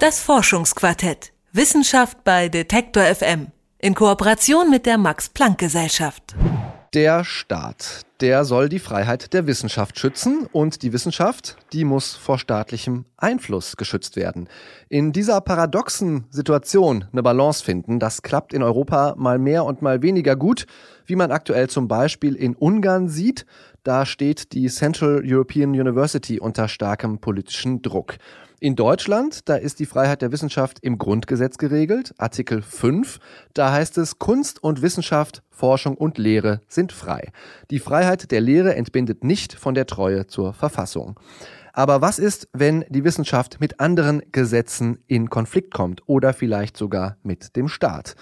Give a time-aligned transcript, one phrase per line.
[0.00, 1.34] Das Forschungsquartett.
[1.52, 3.48] Wissenschaft bei Detektor FM.
[3.76, 6.34] In Kooperation mit der Max-Planck-Gesellschaft.
[6.94, 12.38] Der Staat, der soll die Freiheit der Wissenschaft schützen und die Wissenschaft, die muss vor
[12.38, 14.48] staatlichem Einfluss geschützt werden.
[14.88, 20.00] In dieser paradoxen Situation eine Balance finden, das klappt in Europa mal mehr und mal
[20.00, 20.66] weniger gut,
[21.04, 23.44] wie man aktuell zum Beispiel in Ungarn sieht.
[23.82, 28.16] Da steht die Central European University unter starkem politischen Druck.
[28.62, 33.18] In Deutschland, da ist die Freiheit der Wissenschaft im Grundgesetz geregelt, Artikel 5.
[33.54, 37.32] Da heißt es, Kunst und Wissenschaft, Forschung und Lehre sind frei.
[37.70, 41.18] Die Freiheit der Lehre entbindet nicht von der Treue zur Verfassung.
[41.72, 47.16] Aber was ist, wenn die Wissenschaft mit anderen Gesetzen in Konflikt kommt oder vielleicht sogar
[47.22, 48.14] mit dem Staat?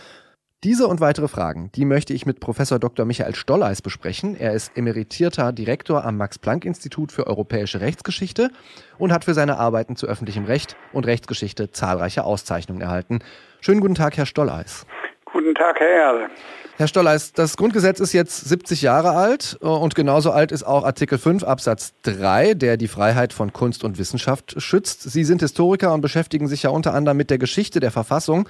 [0.65, 3.07] Diese und weitere Fragen, die möchte ich mit Professor Dr.
[3.07, 4.35] Michael Stolleis besprechen.
[4.35, 8.51] Er ist emeritierter Direktor am Max-Planck-Institut für europäische Rechtsgeschichte
[8.98, 13.21] und hat für seine Arbeiten zu öffentlichem Recht und Rechtsgeschichte zahlreiche Auszeichnungen erhalten.
[13.61, 14.84] Schönen guten Tag, Herr Stolleis.
[15.27, 16.31] Guten Tag, Herr Erle.
[16.77, 20.83] Herr Stolleis, das Grundgesetz ist jetzt 70 Jahre alt äh, und genauso alt ist auch
[20.84, 25.03] Artikel 5 Absatz 3, der die Freiheit von Kunst und Wissenschaft schützt.
[25.03, 28.48] Sie sind Historiker und beschäftigen sich ja unter anderem mit der Geschichte der Verfassung.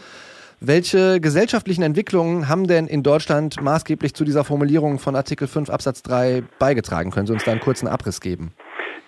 [0.61, 6.03] Welche gesellschaftlichen Entwicklungen haben denn in Deutschland maßgeblich zu dieser Formulierung von Artikel 5 Absatz
[6.03, 7.12] 3 beigetragen?
[7.12, 8.53] Können Sie uns da einen kurzen Abriss geben?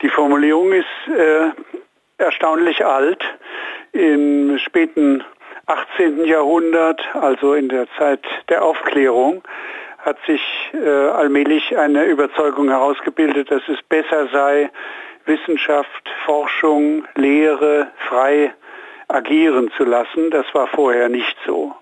[0.01, 1.51] Die Formulierung ist äh,
[2.19, 3.25] erstaunlich alt.
[3.91, 5.25] Im späten
[5.67, 6.25] 18.
[6.25, 9.43] Jahrhundert, also in der Zeit der Aufklärung,
[9.99, 10.41] hat sich
[10.73, 14.71] äh, allmählich eine Überzeugung herausgebildet, dass es besser sei,
[15.27, 18.55] Wissenschaft, Forschung, Lehre frei
[19.15, 20.31] agieren zu lassen.
[20.31, 21.75] Das war vorher nicht so.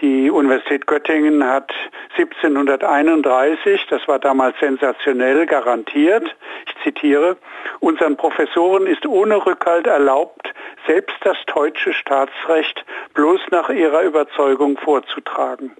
[0.00, 1.72] Die Universität Göttingen hat
[2.16, 6.24] 1731, das war damals sensationell, garantiert,
[6.66, 7.36] ich zitiere,
[7.80, 10.52] unseren Professoren ist ohne Rückhalt erlaubt,
[10.86, 15.72] selbst das deutsche Staatsrecht bloß nach ihrer Überzeugung vorzutragen.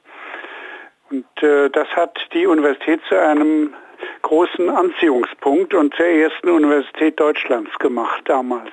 [1.10, 3.74] Und äh, das hat die Universität zu einem
[4.22, 8.70] großen Anziehungspunkt und zur ersten Universität Deutschlands gemacht damals.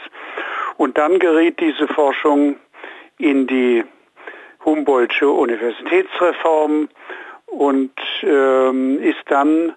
[0.77, 2.57] Und dann geriet diese Forschung
[3.17, 3.83] in die
[4.65, 6.89] Humboldtsche Universitätsreform
[7.45, 7.93] und
[8.23, 9.75] ähm, ist dann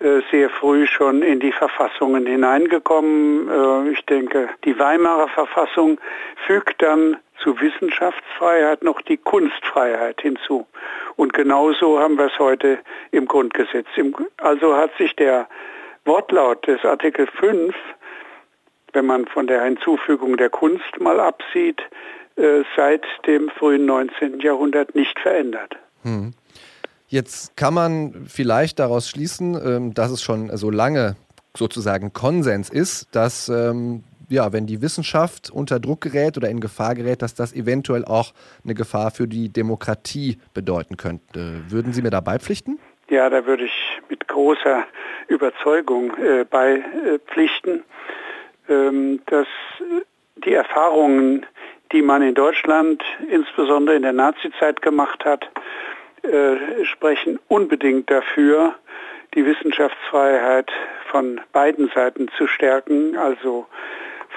[0.00, 3.48] äh, sehr früh schon in die Verfassungen hineingekommen.
[3.48, 5.98] Äh, ich denke, die Weimarer Verfassung
[6.46, 10.66] fügt dann zu Wissenschaftsfreiheit noch die Kunstfreiheit hinzu.
[11.16, 12.78] Und genauso haben wir es heute
[13.10, 13.86] im Grundgesetz.
[14.38, 15.48] Also hat sich der
[16.04, 17.74] Wortlaut des Artikel 5
[18.92, 21.80] wenn man von der Hinzufügung der Kunst mal absieht,
[22.36, 24.40] äh, seit dem frühen 19.
[24.40, 25.76] Jahrhundert nicht verändert.
[26.02, 26.32] Hm.
[27.08, 31.16] Jetzt kann man vielleicht daraus schließen, ähm, dass es schon so lange
[31.56, 36.94] sozusagen Konsens ist, dass ähm, ja, wenn die Wissenschaft unter Druck gerät oder in Gefahr
[36.94, 38.32] gerät, dass das eventuell auch
[38.64, 41.62] eine Gefahr für die Demokratie bedeuten könnte.
[41.68, 42.78] Würden Sie mir da beipflichten?
[43.08, 44.84] Ja, da würde ich mit großer
[45.28, 47.84] Überzeugung äh, beipflichten.
[48.68, 49.46] Ähm, dass
[50.44, 51.46] die Erfahrungen,
[51.92, 55.48] die man in Deutschland, insbesondere in der Nazizeit gemacht hat,
[56.22, 58.74] äh, sprechen unbedingt dafür,
[59.34, 60.70] die Wissenschaftsfreiheit
[61.10, 63.66] von beiden Seiten zu stärken, also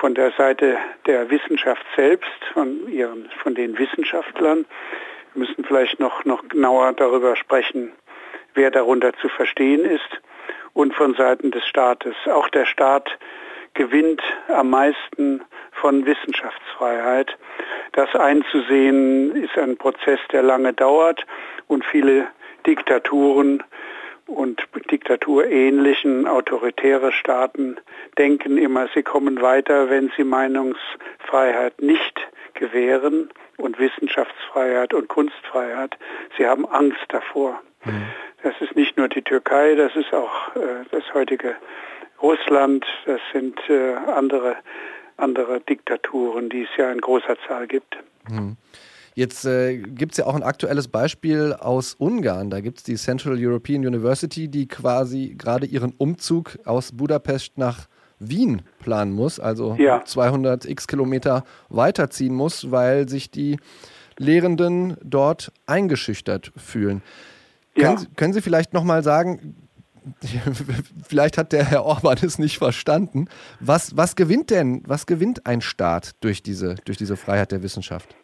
[0.02, 4.66] von der Seite der Wissenschaft selbst, von, ihren, von den Wissenschaftlern.
[5.34, 7.92] Wir müssen vielleicht noch, noch genauer darüber sprechen,
[8.56, 10.10] wer darunter zu verstehen ist,
[10.74, 12.16] und von Seiten des Staates.
[12.26, 13.16] Auch der Staat
[13.76, 17.38] gewinnt am meisten von Wissenschaftsfreiheit.
[17.92, 21.28] Das einzusehen ist ein Prozess, der lange dauert
[21.68, 22.28] und viele
[22.66, 23.64] Diktaturen
[24.32, 27.78] und diktaturähnlichen autoritäre Staaten
[28.18, 32.20] denken immer, sie kommen weiter, wenn sie Meinungsfreiheit nicht
[32.54, 35.98] gewähren und Wissenschaftsfreiheit und Kunstfreiheit.
[36.38, 37.62] Sie haben Angst davor.
[37.86, 38.06] Mhm.
[38.44, 41.56] Das ist nicht nur die Türkei, das ist auch äh, das heutige
[42.22, 44.56] Russland, das sind äh, andere,
[45.18, 47.98] andere Diktaturen, die es ja in großer Zahl gibt.
[48.28, 48.58] Hm.
[49.14, 52.50] Jetzt äh, gibt es ja auch ein aktuelles Beispiel aus Ungarn.
[52.50, 57.88] Da gibt es die Central European University, die quasi gerade ihren Umzug aus Budapest nach
[58.20, 60.06] Wien planen muss, also ja.
[60.06, 63.58] 200 x Kilometer weiterziehen muss, weil sich die
[64.18, 67.02] Lehrenden dort eingeschüchtert fühlen.
[67.76, 67.88] Ja.
[67.88, 69.56] Können, Sie, können Sie vielleicht nochmal sagen,
[71.08, 73.28] vielleicht hat der Herr Orban es nicht verstanden.
[73.60, 78.16] Was, was gewinnt denn, was gewinnt ein Staat durch diese, durch diese Freiheit der Wissenschaft?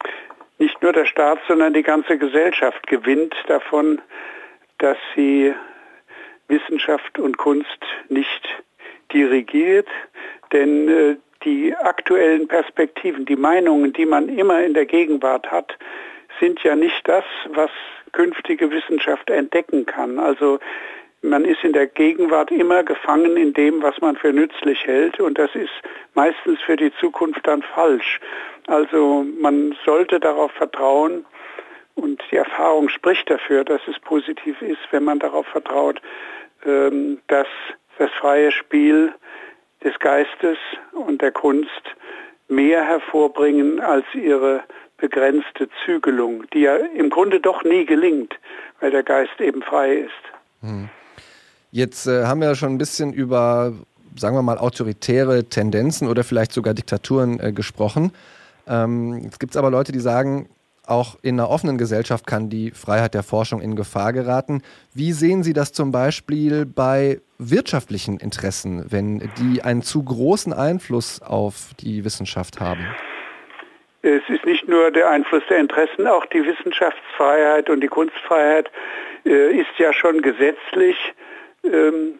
[0.77, 4.00] Nicht nur der Staat, sondern die ganze Gesellschaft gewinnt davon,
[4.77, 5.51] dass sie
[6.50, 7.79] Wissenschaft und Kunst
[8.09, 8.47] nicht
[9.12, 9.88] dirigiert,
[10.51, 15.75] denn äh, die aktuellen Perspektiven, die Meinungen, die man immer in der Gegenwart hat,
[16.39, 17.71] sind ja nicht das, was
[18.12, 20.19] künftige Wissenschaft entdecken kann.
[20.19, 20.59] Also
[21.21, 25.37] man ist in der Gegenwart immer gefangen in dem, was man für nützlich hält und
[25.37, 25.71] das ist
[26.13, 28.19] meistens für die Zukunft dann falsch.
[28.67, 31.25] Also man sollte darauf vertrauen
[31.95, 36.01] und die Erfahrung spricht dafür, dass es positiv ist, wenn man darauf vertraut,
[36.65, 37.47] ähm, dass
[37.97, 39.13] das freie Spiel
[39.83, 40.57] des Geistes
[40.91, 41.69] und der Kunst
[42.47, 44.63] mehr hervorbringen als ihre
[44.97, 48.37] begrenzte Zügelung, die ja im Grunde doch nie gelingt,
[48.79, 50.11] weil der Geist eben frei ist.
[50.61, 50.89] Hm.
[51.77, 53.71] Jetzt äh, haben wir schon ein bisschen über,
[54.15, 58.13] sagen wir mal, autoritäre Tendenzen oder vielleicht sogar Diktaturen äh, gesprochen.
[58.68, 60.50] Ähm, jetzt gibt es aber Leute, die sagen,
[60.88, 64.63] auch in einer offenen Gesellschaft kann die Freiheit der Forschung in Gefahr geraten.
[64.95, 71.21] Wie sehen Sie das zum Beispiel bei wirtschaftlichen Interessen, wenn die einen zu großen Einfluss
[71.21, 72.88] auf die Wissenschaft haben?
[74.01, 78.71] Es ist nicht nur der Einfluss der Interessen, auch die Wissenschaftsfreiheit und die Kunstfreiheit
[79.27, 80.95] äh, ist ja schon gesetzlich
[81.63, 82.19] ähm,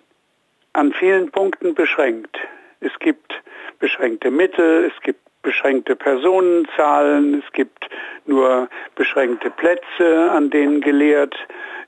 [0.74, 2.38] an vielen Punkten beschränkt.
[2.80, 3.34] Es gibt
[3.80, 7.90] beschränkte Mittel, es gibt beschränkte Personenzahlen, es gibt
[8.26, 11.36] nur beschränkte Plätze, an denen gelehrt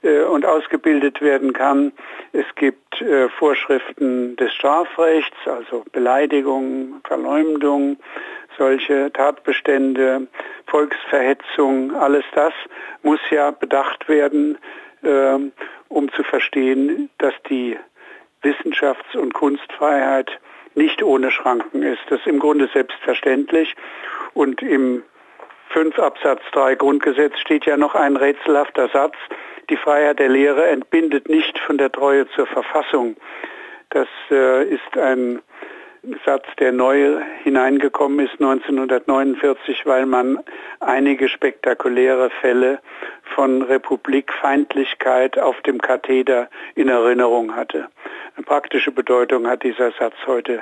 [0.01, 1.91] äh, und ausgebildet werden kann.
[2.31, 7.97] Es gibt äh, Vorschriften des Strafrechts, also Beleidigung, Verleumdung,
[8.57, 10.27] solche Tatbestände,
[10.67, 12.53] Volksverhetzung, alles das
[13.03, 14.57] muss ja bedacht werden,
[15.03, 15.37] äh,
[15.89, 17.77] um zu verstehen, dass die
[18.43, 20.39] Wissenschafts- und Kunstfreiheit
[20.75, 22.01] nicht ohne Schranken ist.
[22.09, 23.75] Das ist im Grunde selbstverständlich.
[24.33, 25.03] Und im
[25.69, 29.15] 5 Absatz 3 Grundgesetz steht ja noch ein rätselhafter Satz,
[29.69, 33.15] die Freiheit der Lehre entbindet nicht von der Treue zur Verfassung.
[33.91, 35.41] Das äh, ist ein
[36.25, 40.39] Satz, der neu hineingekommen ist 1949, weil man
[40.79, 42.79] einige spektakuläre Fälle
[43.35, 47.89] von Republikfeindlichkeit auf dem Katheder in Erinnerung hatte.
[48.35, 50.61] Eine praktische Bedeutung hat dieser Satz heute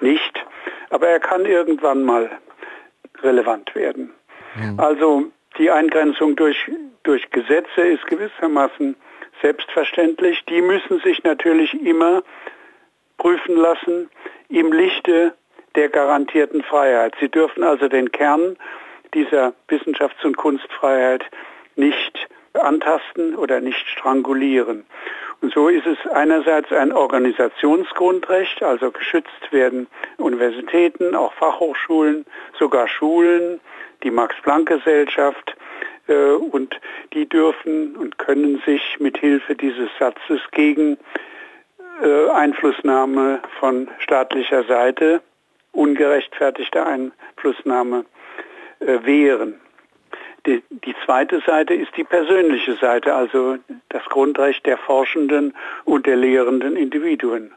[0.00, 0.44] nicht,
[0.90, 2.30] aber er kann irgendwann mal
[3.22, 4.12] relevant werden.
[4.56, 4.80] Mhm.
[4.80, 5.24] Also
[5.58, 6.70] die Eingrenzung durch,
[7.02, 8.96] durch Gesetze ist gewissermaßen
[9.42, 10.44] selbstverständlich.
[10.46, 12.22] Die müssen sich natürlich immer
[13.18, 14.08] prüfen lassen
[14.48, 15.34] im Lichte
[15.74, 17.14] der garantierten Freiheit.
[17.20, 18.56] Sie dürfen also den Kern
[19.14, 21.24] dieser Wissenschafts- und Kunstfreiheit
[21.76, 24.84] nicht antasten oder nicht strangulieren.
[25.40, 29.86] Und so ist es einerseits ein Organisationsgrundrecht, also geschützt werden
[30.16, 32.26] Universitäten, auch Fachhochschulen,
[32.58, 33.60] sogar Schulen,
[34.02, 35.56] die Max-Planck-Gesellschaft
[36.08, 36.80] äh, und
[37.12, 40.98] die dürfen und können sich mit Hilfe dieses Satzes gegen
[42.02, 45.20] äh, Einflussnahme von staatlicher Seite,
[45.72, 48.04] ungerechtfertigte Einflussnahme
[48.80, 49.60] äh, wehren.
[50.46, 53.56] Die, die, zweite Seite ist die persönliche Seite, also
[53.88, 55.54] das Grundrecht der forschenden
[55.84, 57.52] und der lehrenden Individuen.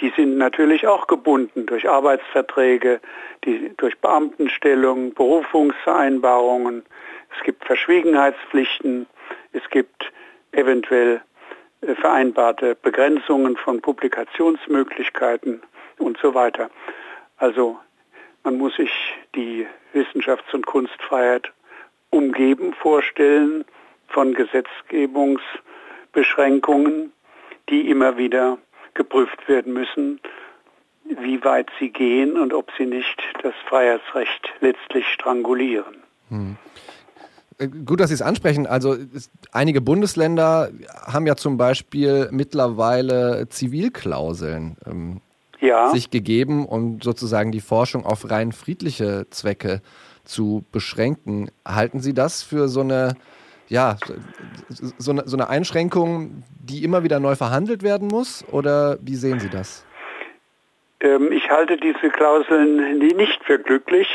[0.00, 3.00] Die sind natürlich auch gebunden durch Arbeitsverträge,
[3.44, 6.84] die, durch Beamtenstellungen, Berufungsvereinbarungen.
[7.36, 9.06] Es gibt Verschwiegenheitspflichten,
[9.52, 10.10] es gibt
[10.52, 11.20] eventuell
[11.82, 15.62] vereinbarte Begrenzungen von Publikationsmöglichkeiten
[15.98, 16.68] und so weiter.
[17.36, 17.78] Also
[18.44, 18.92] man muss sich
[19.34, 21.50] die Wissenschafts- und Kunstfreiheit
[22.10, 23.64] umgeben vorstellen
[24.08, 27.12] von Gesetzgebungsbeschränkungen,
[27.68, 28.58] die immer wieder
[28.94, 30.20] geprüft werden müssen,
[31.04, 36.02] wie weit sie gehen und ob sie nicht das Freiheitsrecht letztlich strangulieren.
[36.28, 36.56] Hm.
[37.60, 38.66] Äh, gut, dass Sie es ansprechen.
[38.66, 40.70] Also es, einige Bundesländer
[41.06, 45.20] haben ja zum Beispiel mittlerweile Zivilklauseln ähm,
[45.60, 45.90] ja.
[45.90, 49.82] sich gegeben, um sozusagen die Forschung auf rein friedliche Zwecke
[50.24, 51.50] zu beschränken.
[51.66, 53.14] Halten Sie das für so eine,
[53.68, 53.96] ja,
[54.98, 58.44] so eine, so eine Einschränkung, die immer wieder neu verhandelt werden muss?
[58.50, 59.84] Oder wie sehen Sie das?
[61.00, 64.06] Ähm, ich halte diese Klauseln nicht für glücklich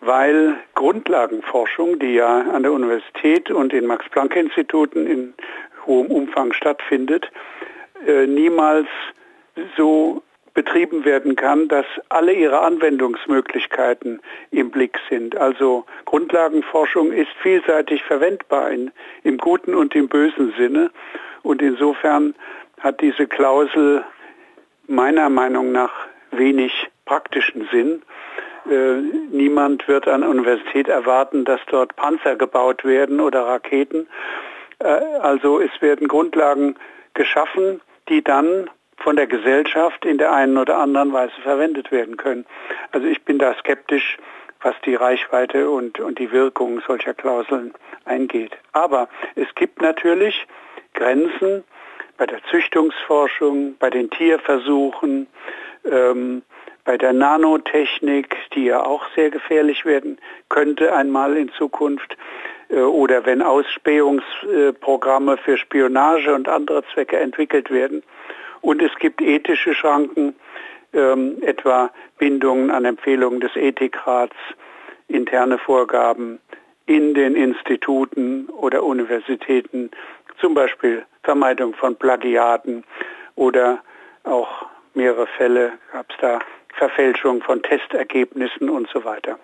[0.00, 5.34] weil Grundlagenforschung, die ja an der Universität und den Max-Planck-Instituten in
[5.86, 7.30] hohem Umfang stattfindet,
[8.06, 8.88] äh, niemals
[9.76, 10.22] so
[10.56, 15.36] betrieben werden kann, dass alle ihre Anwendungsmöglichkeiten im Blick sind.
[15.36, 18.90] Also Grundlagenforschung ist vielseitig verwendbar in,
[19.22, 20.90] im guten und im bösen Sinne.
[21.42, 22.34] Und insofern
[22.80, 24.02] hat diese Klausel
[24.86, 25.92] meiner Meinung nach
[26.30, 28.02] wenig praktischen Sinn.
[28.70, 34.08] Äh, niemand wird an Universität erwarten, dass dort Panzer gebaut werden oder Raketen.
[34.78, 36.76] Äh, also es werden Grundlagen
[37.14, 38.68] geschaffen, die dann
[38.98, 42.46] von der Gesellschaft in der einen oder anderen Weise verwendet werden können.
[42.92, 44.16] Also ich bin da skeptisch,
[44.62, 47.72] was die Reichweite und, und die Wirkung solcher Klauseln
[48.04, 48.52] eingeht.
[48.72, 50.46] Aber es gibt natürlich
[50.94, 51.62] Grenzen
[52.16, 55.26] bei der Züchtungsforschung, bei den Tierversuchen,
[55.84, 56.42] ähm,
[56.86, 62.16] bei der Nanotechnik, die ja auch sehr gefährlich werden könnte einmal in Zukunft,
[62.70, 68.02] äh, oder wenn Ausspähungsprogramme für Spionage und andere Zwecke entwickelt werden.
[68.62, 70.34] Und es gibt ethische Schranken,
[70.92, 74.36] ähm, etwa Bindungen an Empfehlungen des Ethikrats,
[75.08, 76.40] interne Vorgaben
[76.86, 79.90] in den Instituten oder Universitäten,
[80.40, 82.84] zum Beispiel Vermeidung von Plagiaten
[83.34, 83.82] oder
[84.24, 86.38] auch mehrere Fälle gab es da
[86.76, 89.38] Verfälschung von Testergebnissen und so weiter.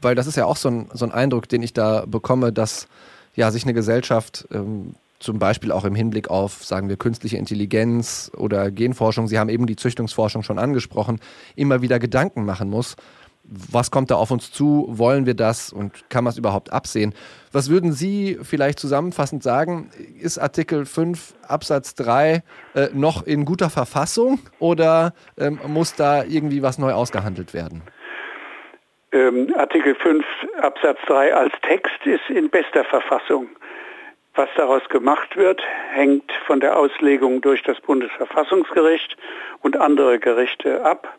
[0.00, 2.88] Weil das ist ja auch so ein, so ein Eindruck, den ich da bekomme, dass
[3.34, 8.30] ja, sich eine Gesellschaft ähm, zum Beispiel auch im Hinblick auf, sagen wir, künstliche Intelligenz
[8.36, 11.20] oder Genforschung, Sie haben eben die Züchtungsforschung schon angesprochen,
[11.56, 12.96] immer wieder Gedanken machen muss.
[13.46, 14.86] Was kommt da auf uns zu?
[14.88, 17.14] Wollen wir das und kann man es überhaupt absehen?
[17.52, 19.90] Was würden Sie vielleicht zusammenfassend sagen?
[20.18, 22.42] Ist Artikel 5 Absatz 3
[22.74, 27.82] äh, noch in guter Verfassung oder ähm, muss da irgendwie was neu ausgehandelt werden?
[29.12, 30.24] Ähm, Artikel 5
[30.60, 33.48] Absatz 3 als Text ist in bester Verfassung.
[34.34, 39.16] Was daraus gemacht wird, hängt von der Auslegung durch das Bundesverfassungsgericht
[39.62, 41.16] und andere Gerichte ab,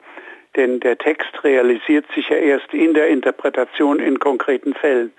[0.55, 5.11] denn der Text realisiert sich ja erst in der Interpretation in konkreten Fällen.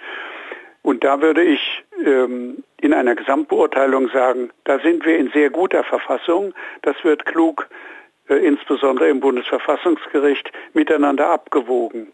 [0.82, 5.82] Und da würde ich ähm, in einer Gesamtbeurteilung sagen, da sind wir in sehr guter
[5.82, 6.54] Verfassung.
[6.82, 7.68] Das wird klug,
[8.28, 12.12] äh, insbesondere im Bundesverfassungsgericht, miteinander abgewogen.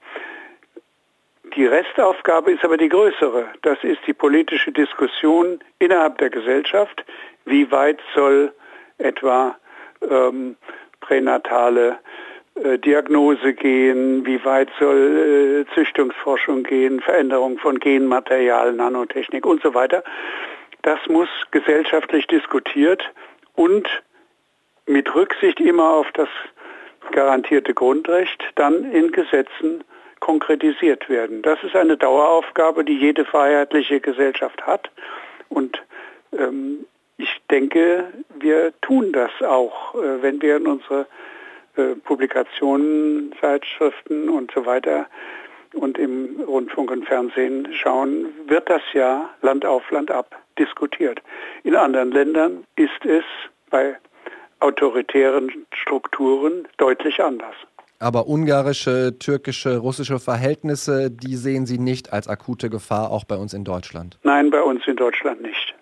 [1.54, 3.46] Die Restaufgabe ist aber die größere.
[3.60, 7.04] Das ist die politische Diskussion innerhalb der Gesellschaft.
[7.44, 8.54] Wie weit soll
[8.96, 9.54] etwa
[10.08, 10.56] ähm,
[11.00, 11.98] pränatale
[12.54, 20.04] Diagnose gehen, wie weit soll äh, Züchtungsforschung gehen, Veränderung von Genmaterial, Nanotechnik und so weiter.
[20.82, 23.02] Das muss gesellschaftlich diskutiert
[23.54, 23.88] und
[24.86, 26.28] mit Rücksicht immer auf das
[27.12, 29.82] garantierte Grundrecht dann in Gesetzen
[30.20, 31.42] konkretisiert werden.
[31.42, 34.90] Das ist eine Daueraufgabe, die jede freiheitliche Gesellschaft hat.
[35.48, 35.82] Und
[36.38, 38.04] ähm, ich denke,
[38.38, 41.06] wir tun das auch, äh, wenn wir in unsere
[41.76, 45.06] äh, Publikationen, Zeitschriften und so weiter
[45.74, 51.20] und im Rundfunk und Fernsehen schauen, wird das ja Land auf Land ab diskutiert.
[51.64, 53.24] In anderen Ländern ist es
[53.70, 53.96] bei
[54.60, 57.54] autoritären Strukturen deutlich anders.
[57.98, 63.54] Aber ungarische, türkische, russische Verhältnisse, die sehen Sie nicht als akute Gefahr, auch bei uns
[63.54, 64.18] in Deutschland?
[64.24, 65.74] Nein, bei uns in Deutschland nicht.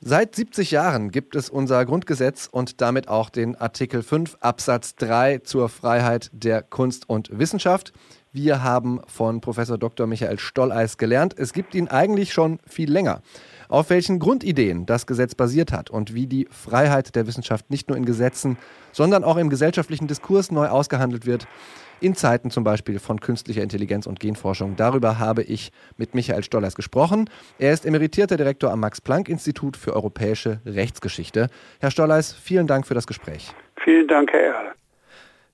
[0.00, 5.38] Seit 70 Jahren gibt es unser Grundgesetz und damit auch den Artikel 5 Absatz 3
[5.38, 7.94] zur Freiheit der Kunst und Wissenschaft.
[8.30, 10.06] Wir haben von Professor Dr.
[10.06, 13.22] Michael Stolleis gelernt, es gibt ihn eigentlich schon viel länger.
[13.70, 17.96] Auf welchen Grundideen das Gesetz basiert hat und wie die Freiheit der Wissenschaft nicht nur
[17.96, 18.58] in Gesetzen,
[18.92, 21.48] sondern auch im gesellschaftlichen Diskurs neu ausgehandelt wird,
[22.00, 24.76] in Zeiten zum Beispiel von künstlicher Intelligenz und Genforschung.
[24.76, 27.28] Darüber habe ich mit Michael Stollers gesprochen.
[27.58, 31.48] Er ist emeritierter Direktor am Max-Planck-Institut für europäische Rechtsgeschichte.
[31.80, 33.52] Herr Stollers, vielen Dank für das Gespräch.
[33.82, 34.74] Vielen Dank, Herr Erl.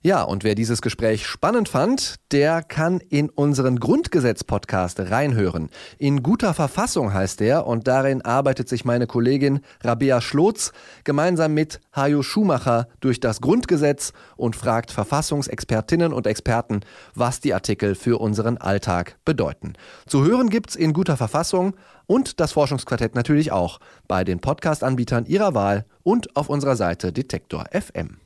[0.05, 5.69] Ja, und wer dieses Gespräch spannend fand, der kann in unseren Grundgesetz-Podcast reinhören.
[5.97, 10.73] In guter Verfassung heißt der und darin arbeitet sich meine Kollegin Rabea Schlotz
[11.05, 16.81] gemeinsam mit Hajo Schumacher durch das Grundgesetz und fragt Verfassungsexpertinnen und Experten,
[17.15, 19.71] was die Artikel für unseren Alltag bedeuten.
[20.05, 21.75] Zu hören gibt's in guter Verfassung
[22.07, 27.65] und das Forschungsquartett natürlich auch bei den Podcast-Anbietern Ihrer Wahl und auf unserer Seite Detektor
[27.71, 28.17] FM.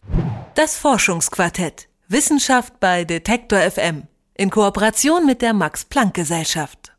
[0.56, 1.88] Das Forschungsquartett.
[2.08, 4.04] Wissenschaft bei Detektor FM.
[4.34, 6.97] In Kooperation mit der Max-Planck-Gesellschaft.